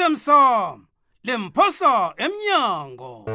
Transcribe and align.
kusemsamo 0.00 0.80
lemphosa 1.24 2.14
emnyango 2.16 3.26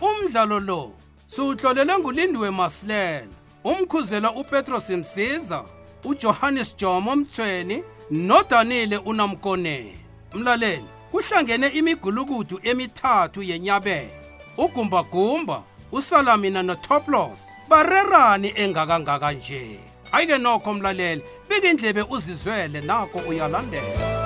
umdlalo 0.00 0.60
lo 0.60 0.92
siwuhlolelwe 1.26 1.98
ngulindiwe 1.98 2.50
masilela 2.50 3.26
umkhuzela 3.64 4.32
upetros 4.32 4.90
msiza 4.90 5.64
ujohannes 6.04 6.76
jomo 6.76 7.16
mthweni 7.16 7.82
nodanile 8.10 8.96
unamkonene 8.98 9.96
mlaleli 10.34 10.84
kuhlangene 11.10 11.68
imigulukudu 11.68 12.60
emithathu 12.62 13.42
yenyabela 13.42 14.10
ugumbagumba 14.58 15.62
usalamina 15.92 16.62
notoplos 16.62 17.38
barerani 17.68 18.52
engakangaka 18.56 19.32
nje 19.32 19.80
ayike 20.12 20.38
nokho 20.38 20.74
mlaleli 20.74 21.22
bika 21.52 21.68
indlebe 21.70 22.02
uzizwele 22.02 22.80
nako 22.80 23.18
uyalandela 23.18 24.22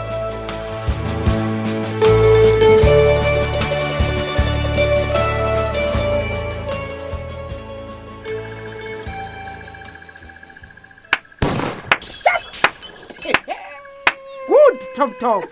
top 14.97 15.19
top 15.19 15.45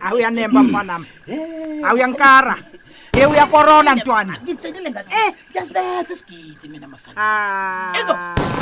awuyanemba 0.00 0.62
mfanam 0.62 1.06
awuyankara 1.88 2.56
yewu 3.18 3.32
eh, 3.34 3.38
ah, 3.38 3.40
ya 3.40 3.46
korona 3.46 3.96
mntwana 3.96 4.36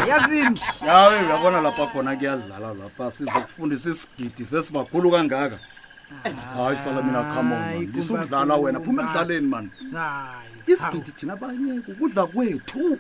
yazini 0.08 0.60
yawe 0.86 1.18
uyabona 1.24 1.60
lapha 1.60 1.86
khona 1.86 2.16
kuyadlala 2.16 2.74
lapha 2.74 3.10
sizokufundisa 3.10 3.90
isigidi 3.90 4.44
sesibakhulu 4.46 5.10
kangaka 5.10 5.58
hayi 6.56 6.76
sala 6.76 7.02
mina 7.02 7.22
khamonaisukudlala 7.30 8.56
wena 8.56 8.80
phume 8.80 9.02
ekudlaleni 9.02 9.46
mani 9.46 9.70
isigidi 10.72 11.10
thina 11.18 11.36
banyeke 11.36 11.92
ukudla 11.92 12.26
kwethu 12.26 12.98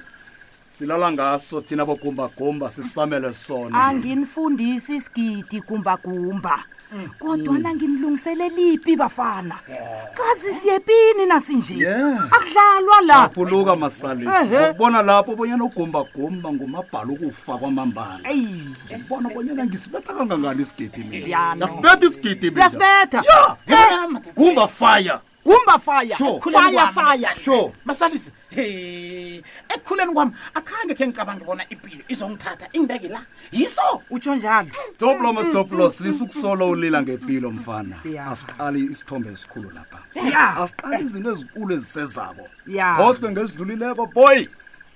silala 0.70 1.12
ngaso 1.12 1.60
thina 1.60 1.86
bogumbagumba 1.86 2.70
sisamele 2.70 3.34
sona 3.34 3.84
anginifundisi 3.84 4.94
isigidi 4.96 5.60
gumbagumba 5.60 6.64
kodwa 7.18 7.54
mm. 7.54 7.60
nanginilungisele 7.62 8.48
liphi 8.48 8.96
bafana 8.96 9.56
kazi 10.14 10.54
siyepini 10.54 11.26
nasinje 11.28 11.86
akudlalwa 12.30 13.00
lapuluka 13.06 13.76
masalisiubona 13.76 15.02
lapho 15.02 15.32
obonyana 15.32 15.64
ugumbagumba 15.64 16.52
ngumabhala 16.52 17.10
ukufa 17.12 17.58
kwamambala 17.58 18.20
ubona 19.02 19.28
obonyana 19.28 19.64
ngisibetha 19.66 20.14
kangangani 20.14 20.62
isigidi 20.62 21.00
minasibetha 21.04 22.06
isigidi 22.06 22.50
mgumba 24.10 24.62
eh. 24.62 24.68
fire 24.68 25.14
gumba 25.44 25.78
fire 25.78 26.14
fire 26.42 27.32
fire 27.34 27.72
masalisi 27.84 28.30
ekukhuleni 28.56 30.08
eh, 30.10 30.14
kwami 30.14 30.32
akhange 30.54 30.94
khe 30.94 31.06
ngicabanga 31.06 31.44
bona 31.46 31.64
impilo 31.70 32.04
izongithatha 32.08 32.66
ingibeke 32.72 33.08
la 33.08 33.20
yiso 33.52 34.02
utsho 34.10 34.34
njalo 34.34 34.70
toplo 34.98 35.32
matoplos 35.32 36.00
lisukusolo 36.00 36.70
ulila 36.70 37.02
ngempilo 37.02 37.50
mfana 37.50 37.96
asiqali 38.32 38.80
isithombe 38.92 39.28
esikhulu 39.32 39.70
lapha 39.74 39.98
asiqali 40.62 41.04
izinto 41.04 41.30
ezikulu 41.32 41.70
ezisezako 41.74 42.44
kodwe 42.98 43.30
ngezidlulileko 43.30 44.06
boy 44.06 44.46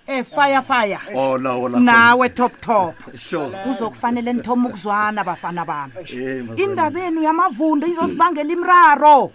Eh 0.07 0.23
fire 0.25 0.61
fire. 0.63 0.99
Oh 1.15 1.39
la 1.39 1.57
la. 1.57 1.81
Nawe 1.81 2.29
top 2.29 2.53
top. 2.61 2.95
Sure. 3.29 3.49
Kuzokufanele 3.65 4.33
nithoma 4.33 4.69
ukuzwana 4.69 5.25
bafana 5.25 5.65
bami. 5.65 5.93
Eh, 6.13 6.45
Indaba 6.59 7.01
yenu 7.01 7.23
yamavundo 7.23 7.87
izosibangela 7.87 8.53
imraro 8.53 9.33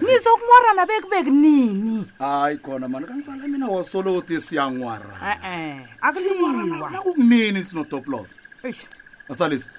nizokunwarana 0.00 0.86
bekubekunini 0.88 1.58
hayi 2.18 2.56
khona 2.58 2.88
mani 2.88 3.06
kanisala 3.06 3.48
mina 3.48 3.66
wasoloti 3.68 4.40
siyanwara 4.40 5.08
akuliwanakukunini 6.00 7.64
sinotoplos 7.64 8.28
asalisi 9.30 9.70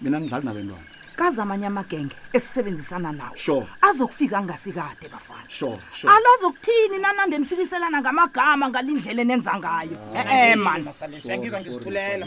mina 0.00 0.20
ngidlali 0.20 0.46
nabentwana 0.46 0.86
amanye 1.18 1.66
amagenge 1.66 2.16
esisebenzisana 2.32 3.12
nawo 3.12 3.36
sure. 3.36 3.66
azokufika 3.82 4.38
angasikade 4.38 5.08
bafana 5.12 5.48
sure, 5.50 5.78
sure. 5.94 6.12
alozokuthini 6.12 6.98
nanande 7.00 7.38
nifikiselana 7.38 8.00
ngamagama 8.00 8.68
ngalindlela 8.68 9.22
enenza 9.22 9.52
ngayo 9.58 9.96
ee 10.14 10.54
mani 10.56 10.88
ngisithulela 11.38 12.26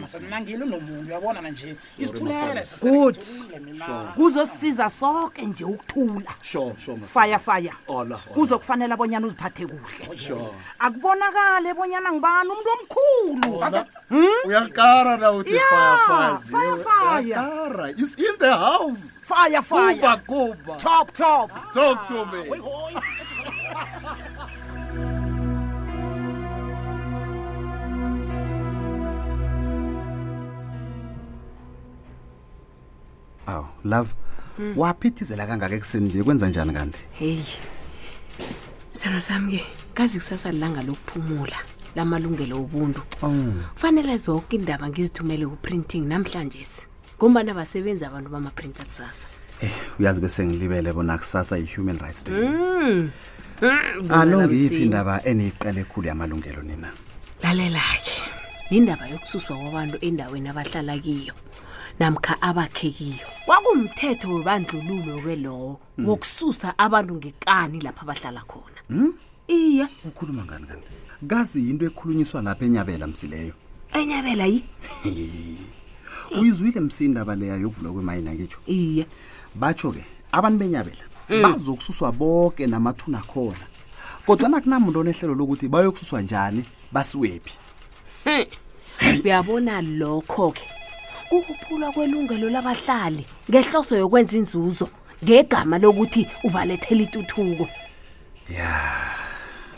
uyabona 1.08 1.42
isithulela 1.98 2.62
good 2.82 3.18
kuzosisiza 4.16 4.90
soke 4.90 5.42
nje 5.42 5.66
ukuthula 5.66 6.32
faya 7.06 7.40
faya 7.40 7.74
kuzokufanele 8.34 8.94
abonyana 8.94 9.28
uziphathe 9.28 9.66
kuhle 9.66 10.34
oh, 10.34 10.56
akubonakali 10.80 11.68
ebonyana 11.70 12.12
ngibani 12.12 12.50
umuntu 12.50 12.70
omkhulu 12.80 13.86
hmm? 14.10 14.48
uyakara 14.48 15.18
nawuthi 15.18 15.60
faya 16.84 17.94
is 17.98 18.16
in 18.18 18.38
the 18.40 18.50
house 18.54 18.83
Rose. 18.84 19.18
Fire, 19.24 19.62
fire. 19.62 19.94
Kuba, 19.96 20.22
kuba. 20.28 20.78
Top, 20.78 21.12
top. 21.12 21.50
Ah. 21.54 21.72
Talk 21.74 22.08
to 22.08 22.26
me. 22.26 22.62
Aw, 33.48 33.64
love. 33.84 34.16
Hmm. 34.56 34.74
Waphithizela 34.78 35.48
kangaka 35.48 35.76
ekuseni 35.76 36.06
nje 36.08 36.24
kwenza 36.24 36.48
njani 36.50 36.74
kanti? 36.74 37.00
Hey. 37.12 37.44
Sana 38.94 39.22
sami 39.22 39.52
ke 39.58 39.66
kazi 39.94 40.18
kusasa 40.20 40.52
lilanga 40.52 40.84
lokuphumula 40.84 41.56
lamalungelo 41.96 42.58
obuntu. 42.58 43.02
Oh. 43.24 43.36
Kufanele 43.74 44.18
zonke 44.18 44.56
indaba 44.56 44.90
ngizithumele 44.90 45.46
ku-printing 45.48 46.06
namhlanje. 46.06 46.88
ngombana 47.24 47.54
basebenzi 47.60 48.04
abantu 48.06 48.30
bamaprinta 48.36 48.84
kusasa 48.84 49.28
Eh, 49.64 49.72
uyazi 50.00 50.20
besengilibele 50.22 50.92
bona 50.94 51.16
kusasa 51.18 51.56
yi-human 51.58 51.96
rights 52.04 52.24
day 52.28 52.36
mm. 52.36 53.12
mm. 53.64 54.12
alongiyiphi 54.22 54.76
ah, 54.76 54.80
indaba 54.86 55.14
eniyiqala 55.30 55.80
ekhulu 55.86 56.06
yamalungelo 56.12 56.62
nina 56.70 56.90
lalela-ke 57.44 58.18
yindaba 58.72 59.06
yokususwa 59.14 59.54
kwabantu 59.62 59.96
endaweni 60.08 60.48
abahlala 60.52 60.94
kiyo 61.06 61.34
namkha 62.00 62.34
abakhekiyo 62.48 63.26
kwakumthetho 63.46 64.26
webandlululo 64.36 65.18
ke 65.24 65.34
lowo 65.46 65.74
mm. 65.98 66.06
wokususa 66.08 66.68
abantu 66.86 67.12
ngekani 67.20 67.78
lapho 67.86 68.02
abahlala 68.04 68.42
khona 68.52 68.80
mm? 68.92 69.12
iye 69.58 69.86
ukhuluma 70.10 70.42
ngani 70.48 70.66
kani 70.70 70.84
kazi 71.32 71.58
yinto 71.68 71.84
ekhulunyiswa 71.90 72.40
lapho 72.48 72.64
enyabela 72.68 73.06
msileyo 73.14 73.54
enyabela 74.00 74.46
yi 74.52 74.60
uyizwile 76.32 76.80
msindaba 76.80 77.36
leya 77.36 77.56
yokuvulwa 77.56 77.94
kwemayini 77.94 78.30
angitsho 78.30 78.58
iye 78.68 79.06
batsho 79.56 79.92
ke 79.92 80.04
abantu 80.32 80.60
benyabela 80.60 81.04
mm. 81.30 81.42
bazokususwa 81.42 82.12
boke 82.12 82.68
namathuna 82.68 83.20
khona 83.22 83.58
kodwa 84.26 84.50
nakunamuntu 84.50 85.00
onehlelo 85.00 85.34
lokuthi 85.36 85.68
bayokususwa 85.68 86.22
njani 86.22 86.64
basiwephi 86.92 87.54
hmm. 88.26 88.46
uyabona 89.24 89.80
hmm. 89.82 89.98
lokho 90.00 90.52
ke 90.52 90.68
kukuphulwa 91.30 91.92
kwelungelo 91.92 92.50
labahlali 92.50 93.26
ngehloso 93.50 93.98
yokwenza 93.98 94.38
inzuzo 94.38 94.90
ngegama 95.24 95.78
lokuthi 95.78 96.28
ubalethela 96.44 97.02
ituthuko 97.02 97.68
ya 98.50 98.72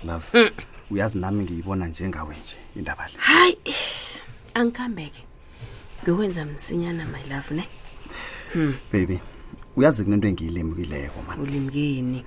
love 0.06 0.26
hmm. 0.32 0.50
uyazi 0.92 1.18
nami 1.18 1.44
ngiyibona 1.44 1.88
njengawe 1.88 2.36
nje 2.44 2.58
indaba 2.76 3.06
le 3.08 3.14
hayi 3.18 3.58
angikhambeke 4.54 5.24
Ngiyokwenza 6.06 6.46
msinyana 6.46 7.06
my 7.06 7.24
love 7.34 7.56
ne. 7.56 7.68
Hmm. 8.54 8.74
Baby, 8.94 9.20
uyazi 9.76 10.04
kunento 10.04 10.28
engiyilimukileko 10.28 11.22
man. 11.28 11.40
Ulimukini? 11.40 12.26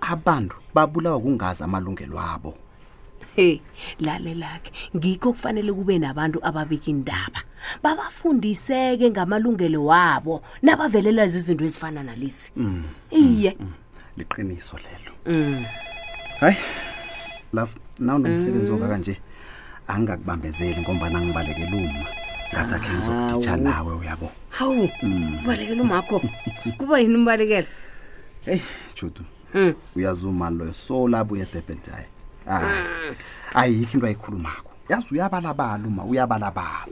Abantu 0.00 0.56
babulawa 0.74 1.20
kungazi 1.20 1.64
amalungelo 1.64 2.16
wabo. 2.16 2.54
Hey, 3.36 3.60
lalelake. 3.98 4.72
Ngikho 4.96 5.32
kufanele 5.32 5.72
kube 5.72 5.98
nabantu 5.98 6.38
ababika 6.44 6.90
indaba. 6.90 7.42
Babafundiseke 7.82 9.10
ngamalungelo 9.10 9.84
wabo 9.84 10.42
nabavelela 10.62 11.24
izinto 11.24 11.64
ezifana 11.64 12.02
nalezi. 12.02 12.52
Mm, 12.56 12.66
mm, 12.66 12.84
Iye. 13.10 13.56
Mm, 13.60 13.66
mm. 13.66 13.72
Liqiniso 14.16 14.76
lelo. 14.76 15.12
Mm. 15.40 15.64
Hayi. 16.40 16.56
Love, 17.52 17.72
nawu 17.98 18.18
nomsebenzi 18.18 18.72
mm. 18.72 18.78
okaka 18.78 18.98
nje. 18.98 19.20
Angakubambezeli 19.86 20.80
ngoba 20.80 21.10
nangibalekela 21.10 21.76
uma. 21.76 22.19
ngathi 22.52 22.74
akhenza 22.76 23.10
ukuthitsha 23.10 23.54
nawe 23.64 23.92
uyabo 24.00 24.26
hawu 24.58 24.84
mm. 25.02 25.38
ubalekela 25.44 25.82
umakho 25.82 26.16
kuba 26.78 26.94
yini 27.00 27.14
umbalekela 27.20 27.68
eyi 28.52 28.62
judu 28.96 29.22
hmm. 29.54 29.74
uyazi 29.96 30.24
umali 30.26 30.56
loyo 30.58 30.72
solabo 30.72 31.30
uyedebhedaye 31.34 32.06
ah, 32.46 32.58
hmm. 32.58 33.14
ayikho 33.54 33.92
into 33.94 34.06
ayikhulumako 34.06 34.70
yazi 34.88 35.06
uyabalabala 35.14 35.84
uma 35.88 36.02
uyabalabala 36.04 36.90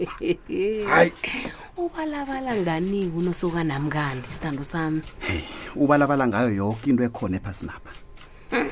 hayi 0.92 1.12
ubalabala 1.76 2.54
nganiwe 2.56 3.16
unosuka 3.18 3.64
namkandi 3.64 4.26
sithando 4.26 4.64
sami 4.64 5.02
heyi 5.26 5.44
ubalabala 5.76 6.26
ngayo 6.28 6.50
yonke 6.54 6.90
into 6.90 7.02
ekhona 7.04 7.36
ephasinapha 7.38 7.92
hmm 8.52 8.70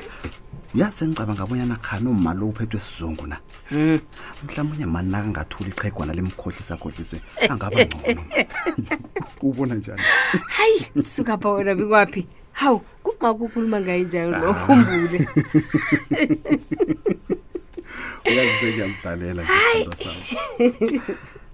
yazi 0.75 1.03
engicabanga 1.05 1.43
abonyana 1.43 1.75
khani 1.79 2.07
umali 2.09 2.43
ophethwe 2.43 2.77
esizungu 2.79 3.27
na 3.27 3.37
um 3.71 3.99
mhlawumbe 4.43 4.75
unye 4.75 4.85
mani 4.85 5.11
nakangathula 5.11 5.69
iqhegwana 5.69 6.11
limkhohlisakhohlise 6.17 7.21
angaba 7.49 7.77
ngcono 7.85 8.21
ubona 9.47 9.75
njani 9.75 10.01
hayi 10.57 10.89
sukapha 11.05 11.49
wena 11.51 11.75
bikwaphi 11.75 12.27
hawu 12.51 12.79
kuma 13.03 13.33
kukhuluma 13.33 13.79
ngaye 13.81 14.03
njalo 14.03 14.37
lokhumbule 14.39 15.27
uyazisekuyazidlalela 18.27 19.43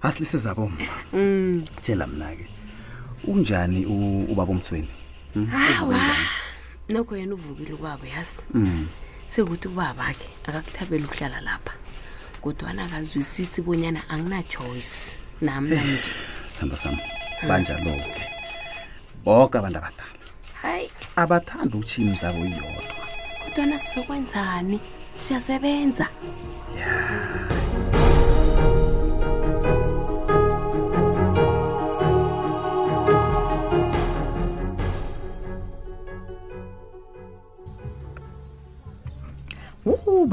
asilise 0.02 0.38
zabo 0.38 0.66
mma 0.68 0.76
hmm. 1.10 1.62
tshela 1.80 2.06
mna-ke 2.06 2.46
unjani 3.26 3.86
ubaba 4.30 4.52
omthweni 4.52 4.88
hmm, 5.34 5.48
nokho 6.88 7.16
yena 7.16 7.34
uvukile 7.34 7.72
ubaba 7.72 8.06
yasi 8.08 8.42
sekuthi 9.28 9.68
ubaba-ke 9.68 10.26
akakuthabela 10.46 11.04
ukuhlala 11.06 11.40
lapha 11.40 11.74
kodwana 12.42 12.84
akazwisisi 12.84 13.60
bonyana 13.64 14.00
anginachoice 14.12 15.16
namna 15.40 15.76
eh, 15.76 15.84
nje 15.88 16.12
sithando 16.46 16.76
sami 16.76 17.00
banjalo-ke 17.48 18.22
boke 19.24 19.56
abantu 19.58 19.78
abadala 19.78 20.04
hayi 20.62 20.86
abathanda 21.16 21.74
ukutshiya 21.74 22.06
imizabo 22.06 22.38
iyodwa 22.46 22.82
kodwana 23.42 23.78
sizokwenzani 23.78 24.80
siyasebenza 25.24 26.06
ya 26.78 26.86
yeah. 26.86 27.53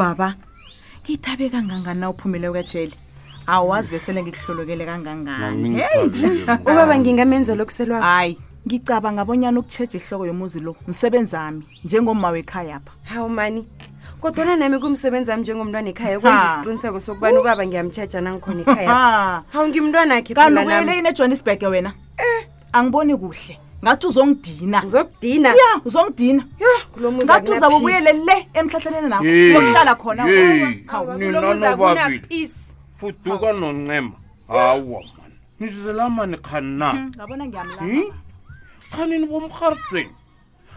ubaba 0.02 0.34
ngithabe 1.06 1.50
kangangani 1.54 2.00
na 2.02 2.10
uphumele 2.10 2.50
ukajele 2.50 2.94
awazi 3.48 3.92
besele 3.94 4.24
ngikuhlulukele 4.26 4.86
kangangani 4.90 5.78
hey 5.80 6.02
ubaba 6.66 6.98
ngingamenzela 7.00 7.62
okuselwa 7.62 8.02
hayi 8.02 8.34
ngicabanga 8.66 9.22
abonyana 9.22 9.60
ukutshetsha 9.62 10.02
ihloko 10.02 10.26
yomuzi 10.26 10.58
lo 10.60 10.74
msebenzi 10.90 11.36
ami 11.38 11.62
njengomma 11.86 12.34
wekhaya 12.34 12.82
apha 12.82 12.92
hawu 13.14 13.30
mani 13.30 13.62
kodwana 14.22 14.58
nami 14.58 14.80
kumsebenzi 14.82 15.30
ami 15.32 15.44
njengomntwana 15.46 15.88
ekhaya 15.94 16.18
kwenza 16.20 16.46
isiqiniseko 16.50 16.98
sokubana 17.06 17.38
ubaba 17.40 17.62
ngiyamtshetsha 17.66 18.20
nangikhona 18.26 18.62
ekhaya 18.66 18.90
hawu 19.54 19.66
ngimntwanakhe 19.70 20.34
kanti 20.34 20.58
ubuyele 20.62 20.92
yini 20.98 21.10
ejohannesburg 21.14 21.62
wena 21.70 21.94
eh 22.18 22.50
angiboni 22.74 23.14
kuhle 23.22 23.54
ngathi 23.84 24.08
uzongidina 24.08 24.84
uzokudina 24.84 25.50
ya 25.50 25.82
uzongidina 25.86 26.46
ngathi 27.24 27.52
uzabe 27.52 27.76
ubuyele 27.76 28.14
le 28.14 28.48
emhlahlaneni 28.54 29.10
nako 29.10 29.26
yokuhlala 29.26 29.96
khona 29.96 30.26
fuduka 33.00 33.54
noncema 33.54 34.12
hawa 34.48 34.84
mani 34.84 35.06
nizelamani 35.60 36.38
hmm, 36.38 36.46
hmm? 36.52 37.12
khanina 37.12 37.66
khanini 38.92 39.26
bomrharitweni 39.26 40.10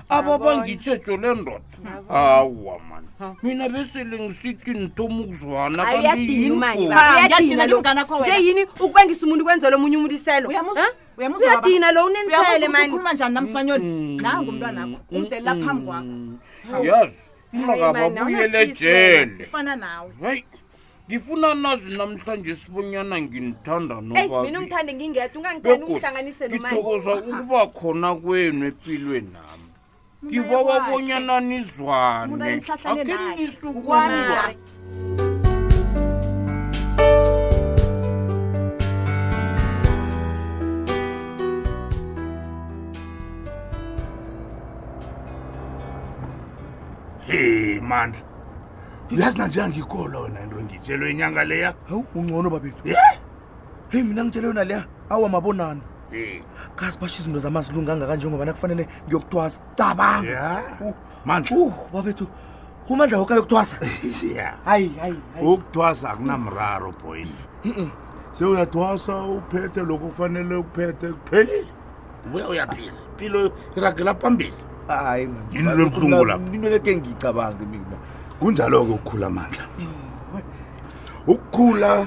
ababangitshetsho 0.08 1.16
le 1.16 1.34
ndoda 1.34 1.60
hawa 2.08 2.78
mani 2.88 3.08
mina 3.42 3.68
besele 3.68 4.18
ngisithi 4.20 4.70
nithoma 4.70 5.20
ukuzwanaayadina 5.20 6.54
mani 6.54 6.92
ayadina 6.94 7.66
longanakhonje 7.66 8.34
yini 8.44 8.62
ukubangisa 8.64 9.26
umuntu 9.26 9.44
kwenzela 9.44 9.76
omunye 9.76 9.96
umuntu 9.96 10.14
iselo 10.14 10.48
uyadina 11.18 11.92
lo 11.92 12.04
unenisele 12.06 12.68
manikhuluma 12.68 13.12
njani 13.12 13.34
namsibanyoli 13.34 13.84
mm. 13.84 14.16
nangu 14.16 14.52
mm, 14.52 14.58
mm, 14.58 14.62
umntwana 14.62 14.82
akho 14.82 15.00
umdelela 15.10 15.54
phambi 15.54 15.86
kwakho 15.86 16.84
yazi 16.86 17.30
umakababuyele 17.52 18.66
jelefana 18.66 19.76
nawe 19.76 20.44
ngifuna 21.08 21.54
nazi 21.54 21.92
namhlanje 21.98 22.54
sibonyana 22.56 23.16
ngimthanda 23.22 23.94
nomina 24.06 24.58
umthande 24.60 24.90
ngingeda 24.94 25.30
ungangiteniuhlanganise 25.38 26.42
nomangithokoza 26.48 27.12
ukuba 27.22 27.60
khona 27.76 28.10
kwenu 28.22 28.62
empilwe 28.70 29.18
nami 29.32 29.66
ngibababonyana 30.24 31.34
nizwane 31.40 32.62
akhe 32.74 33.14
nisukuwa 33.36 33.98
he 47.28 47.80
mandla 47.80 48.22
uyazi 49.10 49.38
nanjeya 49.38 49.68
ngikholwa 49.68 50.20
wena 50.22 50.40
into 50.40 50.56
ngitshelwe 50.62 51.10
inyanga 51.10 51.44
leya 51.44 51.74
hawu 51.88 52.04
ungcono 52.14 52.50
babethu 52.50 52.82
e 52.88 52.94
heyi 53.90 54.02
mina 54.04 54.24
ngitshelwe 54.24 54.48
yona 54.48 54.64
leya 54.64 54.84
awu 55.10 55.26
amabonana 55.26 55.80
kazi 56.76 56.98
bashi 57.00 57.18
izinto 57.20 57.38
zamazilungu 57.40 57.90
angakanjengoba 57.92 58.44
nakufanele 58.44 58.82
ngiyokuthwasa 59.06 59.60
cabanga 59.78 60.62
mandla 61.24 61.72
babethu 61.92 62.26
umandla 62.88 63.18
woka 63.18 63.34
yokuthwasa 63.34 63.76
hayi 64.68 64.88
hayi 65.00 65.18
ukuthwasa 65.40 66.10
akunamraro 66.10 66.92
boyini 67.00 67.34
seuyathwasa 68.32 69.22
uphethe 69.24 69.80
lokhu 69.80 70.06
ufanele 70.06 70.54
ukuphethe 70.54 71.08
kuphelile 71.12 71.66
buya 72.32 72.48
uyaphila 72.48 72.92
mpilo 73.14 73.40
iragela 73.76 74.14
phambili 74.14 74.56
hayi 74.88 75.26
manje 75.26 75.58
yini 75.58 75.72
lo 75.76 75.86
mhlungu 75.86 76.24
lapho 76.24 76.52
into 76.54 76.68
leke 76.68 76.96
ngicabange 76.96 77.64
mina 77.64 77.96
kunjalo-ke 78.40 78.92
ukukhula 78.92 79.26
amandla 79.26 79.64
ukukhula 81.26 82.06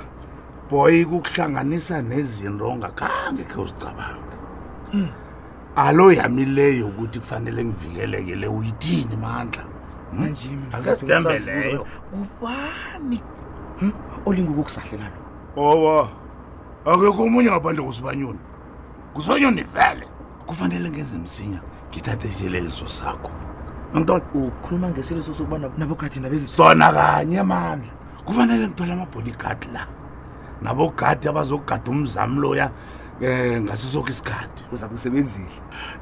boy 0.69 1.05
kukuhlanganisa 1.05 2.01
nezinto 2.01 2.63
ongakhange 2.69 3.43
khe 3.49 3.57
uzicabanga 3.61 4.37
alo 5.75 6.11
yami 6.11 6.45
leyo 6.45 6.87
ukuthi 6.87 7.19
kufanele 7.19 7.65
ngivikeleke 7.65 8.35
le 8.35 8.47
uyithini 8.47 9.15
mandla 9.21 9.63
hmm? 9.63 10.19
manje 10.19 10.49
akasitembeleyo 10.71 11.85
ubani 12.13 13.21
hmm, 13.79 13.91
olingukukusahlelalo 14.25 15.17
owa 15.55 16.09
akekho 16.85 17.21
omunye 17.25 17.49
ngaphandle 17.51 17.83
kusibanyoni 17.85 18.39
kusibanyoni 19.13 19.61
vele 19.63 20.05
kufanele 20.47 20.89
ngenze 20.89 21.17
msinya 21.17 21.59
ngithathe 21.91 22.27
isiyeleliso 22.27 22.87
sakho 22.87 23.31
antoni 23.95 24.23
ukhuluma 24.33 24.89
ngesiyeleliso 24.89 25.33
sokuba 25.33 25.57
nabogadi 25.77 26.19
nabezisona 26.19 26.91
kanye 26.91 27.43
mandla 27.43 27.91
kufanele 28.25 28.67
ngithole 28.67 28.93
amabodygadi 28.93 29.67
la 29.73 29.83
nabogadi 30.61 31.27
abazogada 31.27 31.91
umzamloya 31.91 32.71
um 33.21 33.63
ngaso 33.65 33.87
sokho 33.87 34.09
isikhathi 34.09 34.63
uza 34.71 34.87
kusebenzile 34.87 35.45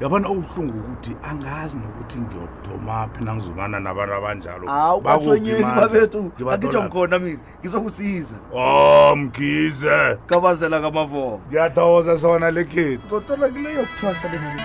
yabona 0.00 0.28
ubuhlungu 0.28 0.78
ukuthi 0.78 1.16
angazi 1.22 1.76
nokuthi 1.76 2.18
ngiyodomaphi 2.20 3.24
nangizumana 3.24 3.80
nabantu 3.80 4.14
abanjalo 4.14 4.70
aubathonyeniabetu 4.70 6.32
angitsho 6.52 6.82
ngikhona 6.84 7.18
mina 7.18 7.38
ngizokusiza 7.60 8.34
o 8.52 8.60
oh, 8.60 9.16
mgize 9.16 10.16
kabazela 10.26 10.80
kamavoko 10.80 11.40
ngiyathokoza 11.48 12.18
sona 12.18 12.50
lekheni 12.50 13.00
ngotola 13.06 13.48
kileyo 13.48 13.80
kuthwasa 13.82 14.28
lena 14.28 14.56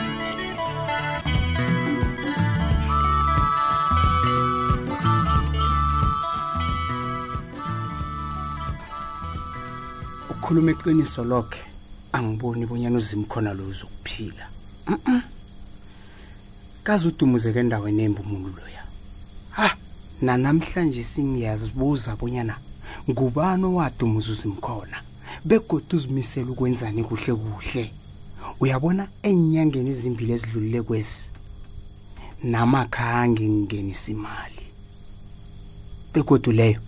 ukhuluma 10.31 10.71
iqiniso 10.71 11.23
lokhe 11.23 11.70
angiboni 12.13 12.65
bonyana 12.65 12.97
uzimkhona 12.97 13.53
lo 13.53 13.63
uzokuphila 13.69 14.49
mhm 14.87 15.19
kaze 16.83 17.07
udumuzeke 17.07 17.59
endaweni 17.59 18.03
embi 18.03 18.21
umuntu 18.21 18.49
loya 18.57 18.83
ha 19.57 19.77
nanamhlanje 20.21 21.03
singiyazibuza 21.03 22.15
bonyana 22.19 22.55
ngubani 23.09 23.63
owadumuza 23.65 24.31
uzimkhona 24.31 24.97
begodwa 25.45 25.93
uzimisela 25.97 26.49
ukwenzani 26.51 27.03
kuhle 27.03 27.31
kuhle 27.41 27.83
uyabona 28.59 29.07
eenyangeni 29.27 29.89
ezimbili 29.95 30.33
ezidlulile 30.33 30.81
kwezi 30.87 31.23
namakhange 32.51 33.43
ngingenisa 33.49 34.11
imali 34.11 34.65
begodwa 36.13 36.51
leyo 36.59 36.79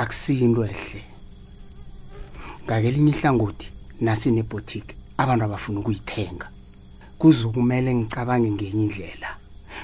akusiyo 0.00 0.40
into 0.46 0.64
ehle 0.72 1.04
ngakelinye 2.64 3.10
ihlangothi 3.12 3.68
nasineboutique 4.02 4.96
abantu 5.18 5.44
abafuna 5.44 5.80
ukuyithenga 5.80 6.46
kuzokumele 7.18 7.90
ngicabange 7.94 8.50
ngenye 8.50 8.84
indlela 8.86 9.30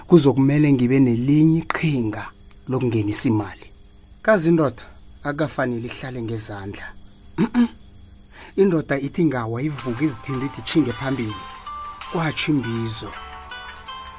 kuzokumele 0.08 0.66
ngibe 0.74 0.98
nelinye 1.06 1.58
iqhinga 1.62 2.22
lokungenisa 2.68 3.24
imali 3.30 3.66
kazi 4.24 4.48
indoda 4.50 4.82
akafanele 5.28 5.86
ihlale 5.88 6.18
ngezandla 6.22 6.86
indoda 8.62 8.94
ithi 9.06 9.22
ngawa 9.28 9.62
ivuka 9.62 10.00
izithinda 10.06 10.44
ithi 10.48 10.62
tshinge 10.66 10.92
phambili 10.98 11.36
kwatsho 12.12 12.50
imbizo 12.52 13.10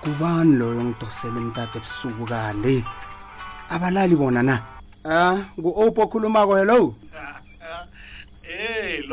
kubani 0.01 0.53
loyo 0.60 0.82
ngidosele 0.86 1.38
umtata 1.44 1.75
ebusuku 1.79 2.24
kanti 2.32 2.75
abalali 3.74 4.15
bona 4.15 4.41
na 4.48 4.56
um 5.06 5.12
ah, 5.12 5.38
ngu-opo 5.60 6.00
okhulumako 6.06 6.53
hello 6.60 6.79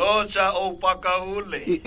Rocha 0.07 0.51
opakahule. 0.53 1.81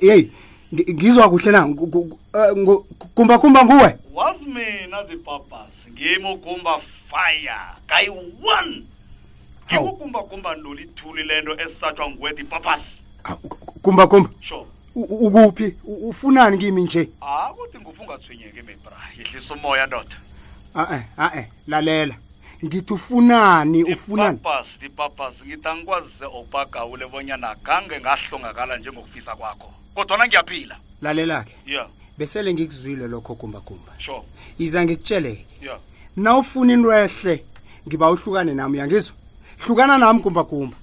Hey, 0.00 0.30
ngizwa 0.74 1.30
kuhle 1.30 1.50
na. 1.52 1.66
Eh, 1.68 2.78
kumba 3.14 3.38
kumba 3.38 3.64
nguwe. 3.64 3.98
Was 4.14 4.40
me 4.40 4.86
na 4.86 5.02
the 5.04 5.16
papas. 5.16 5.68
Ngimo 5.92 6.36
kumba 6.38 6.80
fire. 7.10 7.60
Kai 7.86 8.08
one. 8.08 8.84
Ngimo 9.72 9.92
kumba 9.92 10.22
kumba 10.22 10.54
ndoli 10.54 10.84
thuli 10.94 11.22
lento 11.22 11.56
esatshwa 11.60 12.10
nguwe 12.10 12.34
the 12.34 12.44
papas. 12.44 12.80
Kumba 13.82 14.06
kumba. 14.06 14.30
Sho. 14.40 14.66
Ukuphi? 14.94 15.74
Ufunani 15.84 16.58
kimi 16.58 16.82
nje? 16.82 17.08
Ah, 17.20 17.50
kuthi 17.56 17.78
ngufunga 17.78 18.18
tshwenyeke 18.18 18.62
mebra. 18.62 18.96
Yihlisa 19.18 19.54
umoya 19.54 19.86
ndoda. 19.86 20.16
Ah 20.74 20.94
eh, 20.96 21.02
ah 21.18 21.30
eh, 21.38 21.46
lalela. 21.66 22.06
La 22.06 22.14
ngithi 22.64 22.92
ufunani 22.92 23.84
ufunanipapas 23.84 24.66
ipapas 24.86 25.34
ngithi 25.46 25.68
angikwazise 25.68 26.24
ubagawule 26.40 27.06
bonyana 27.06 27.54
gange 27.64 28.00
ngahlongakala 28.00 28.76
njengokufisa 28.76 29.36
kwakho 29.36 29.70
kodwana 29.94 30.26
ngiyaphila 30.26 30.76
lalela-ke 31.02 31.52
yeah. 31.66 31.88
besele 32.18 32.54
ngikuzwile 32.54 33.08
lokho 33.08 33.34
kumbakumba 33.34 33.92
sure. 33.98 34.22
iza 34.58 34.84
ngikutshele-ke 34.84 35.44
yeah. 35.64 35.78
na 36.16 36.36
ufuna 36.36 36.72
intwehle 36.72 37.44
ngiba 37.88 38.10
uhlukane 38.10 38.54
nami 38.54 38.76
uyangizwa 38.78 39.16
hlukana 39.58 39.98
nami 39.98 40.20
kumbakumba 40.20 40.76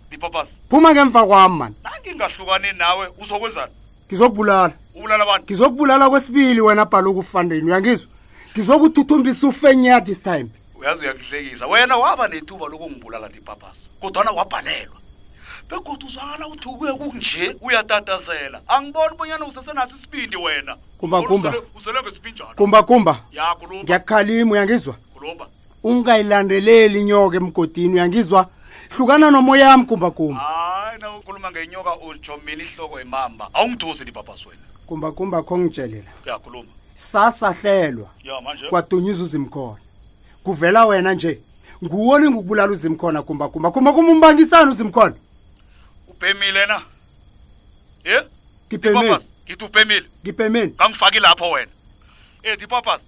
phuma 0.69 0.93
ngemva 0.93 1.25
kwami 1.27 1.55
mani 1.57 1.75
nangingahlukani 1.83 2.67
nawe 2.77 3.05
uzokwenzani 3.23 3.71
ngizokubulala 4.07 4.73
ubulala 4.95 5.25
bani 5.25 5.43
ngizokubulala 5.45 6.09
kwesibili 6.09 6.61
wena 6.61 6.85
bhala 6.85 7.07
okufandeni 7.09 7.63
uyangizwa 7.65 8.09
ngizokuthuthumbisa 8.53 9.47
ufenyadi 9.47 10.05
this 10.05 10.23
time 10.23 10.49
uyazi 10.79 10.99
uyangihlekisa 11.01 11.67
wena 11.67 11.97
waba 11.97 12.27
nethuba 12.27 12.65
lokungibulala 12.67 13.29
ndipapasa 13.29 13.73
kodwana 14.01 14.31
wabhalelwa 14.31 14.97
begodu 15.69 16.07
uzakala 16.07 16.47
uthi 16.47 16.69
ube 16.69 16.93
kunje 16.93 17.55
uyatatazela 17.61 18.61
angiboni 18.67 19.15
bonyana 19.17 19.45
usesenaso 19.45 19.95
isibindi 19.97 20.35
wena 20.35 20.75
kumbakumba 22.55 23.15
ngiyakukhalima 23.83 24.51
uyangizwa 24.51 24.95
ungayilandeleli 25.83 27.01
inyoka 27.01 27.37
emgodini 27.37 27.93
uyangizwa 27.93 28.49
hlukana 28.95 29.31
nomoya 29.31 29.67
yami 29.67 29.85
kumbakumba 29.85 30.39
hayi 30.41 31.01
na 31.01 31.15
ukhuluma 31.17 31.51
ngenyoka 31.51 31.95
utsho 31.95 32.37
mina 32.45 32.63
ihloko 32.63 33.01
imamba 33.01 33.49
awungithusi 33.53 34.01
ndipapasi 34.01 34.47
wena 34.49 34.61
kumbakumba 34.85 35.43
kho 35.43 35.57
ngitshelela 35.57 36.11
uyakhuluma 36.25 36.69
sasahlelwa 36.95 38.09
kwadunyiza 38.69 39.23
uzimkhona 39.23 39.81
kuvela 40.47 40.85
wena 40.85 41.13
nje 41.13 41.39
nguwoni 41.83 42.29
ngukubulala 42.29 42.71
uzim 42.73 42.95
khona 42.97 43.21
kumbakumba 43.21 43.71
kuma 43.71 43.91
kuma 43.93 44.11
umbangisana 44.11 44.71
uzim 44.71 44.91
khona 44.91 45.15
ubhemile 46.07 46.65
na 46.65 46.81
e 48.05 48.15
ngibhemile 48.67 49.19
ngithi 49.45 49.65
ubhemile 49.65 50.07
ngibhemile 50.23 50.73
ngangifaki 50.79 51.19
lapho 51.19 51.49
wena 51.51 51.71
e 52.43 52.49
eh, 52.49 52.59
dipapas 52.59 53.01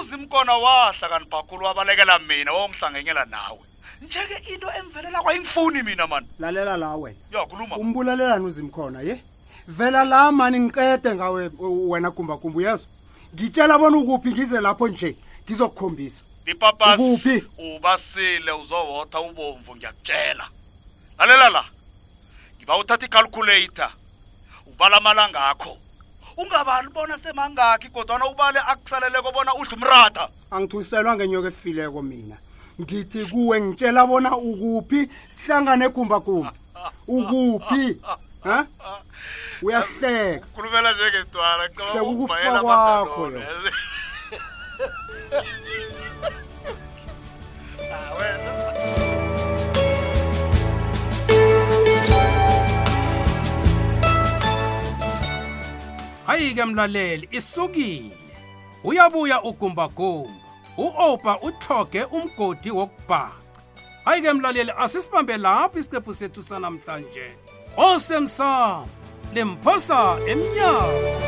uzim 0.00 0.26
khona 0.28 0.54
wahla 0.56 1.08
kanibhakhulu 1.08 1.64
wabalekela 1.64 2.18
mina 2.18 2.52
wawongihlangenyela 2.52 3.24
nawe 3.24 3.58
njeke 4.02 4.52
into 4.54 4.68
emvelela 4.78 5.18
kwayingifuni 5.22 5.82
mina 5.82 6.06
mani 6.06 6.26
lalela 6.38 6.76
la 6.76 6.94
wena 6.96 7.18
ya 7.32 7.44
khuluma 7.46 7.76
umbulalelani 7.76 8.44
uzim 8.44 8.70
khona 8.70 9.00
ye 9.00 9.20
vela 9.68 10.04
la 10.04 10.32
mani 10.32 10.60
ngiqede 10.60 11.14
ngawe 11.14 11.50
wena 11.60 12.10
kumbakumba 12.10 12.58
uyezo 12.58 12.86
ngitshela 13.34 13.78
bona 13.78 13.96
ukuphi 13.96 14.30
ngize 14.32 14.60
lapho 14.60 14.88
nje 14.88 15.16
ngizokukhombisa 15.44 16.22
ipapas 16.50 16.96
kuphi 16.96 17.44
ubasile 17.76 18.52
uzowotha 18.52 19.20
ubomvu 19.20 19.76
ngiyakutshela 19.76 20.44
lalela 21.18 21.50
la 21.50 21.64
ngiba 22.58 22.78
uthatha 22.78 23.06
icalculator 23.06 23.90
ubala 24.66 24.96
amalanga 24.96 25.48
akho 25.50 25.76
ungabali 26.36 26.88
bona 26.88 27.18
semangakhi 27.18 27.88
kodwana 27.88 28.26
ubale 28.26 28.58
akusaleleko 28.60 29.32
bona 29.32 29.54
udla 29.54 29.74
umrata 29.76 30.28
angithuyiselwa 30.50 31.12
ngenyoka 31.16 31.48
efileko 31.52 32.00
mina 32.02 32.36
ngithi 32.80 33.26
kuwe 33.28 33.60
ngitshela 33.60 34.06
bona 34.08 34.32
ukuphi 34.36 35.04
sihlangane 35.28 35.84
egumbagumba 35.92 36.50
ukuphi 37.16 37.84
ha 38.48 38.64
uyahleka 39.62 40.46
ukhulumela 40.48 40.88
njengesitwala 40.96 41.68
caba 41.76 42.02
ukufakwakhoo 42.02 43.28
hayike 56.38 56.64
mlaleli 56.64 57.28
isukile 57.30 58.12
uyabuya 58.84 59.42
ugumbagumba 59.44 60.32
uOpa 60.76 61.38
uthloge 61.42 62.02
umgodi 62.04 62.70
wokubhaca 62.70 63.30
hayike 64.04 64.32
mlaleli 64.32 64.72
asisibambe 64.78 65.36
lapho 65.36 65.78
isiqephu 65.78 66.14
sethu 66.14 66.42
sanamhlanje 66.42 67.26
osemsamo 67.78 68.88
lemphosa 69.34 69.98
emnyango 70.30 71.27